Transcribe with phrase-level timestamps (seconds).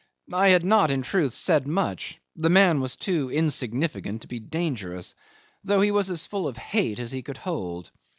[0.33, 2.19] I had not, in truth, said much.
[2.35, 5.13] The man was too insignificant to be dangerous,
[5.63, 7.91] though he was as full of hate as he could hold.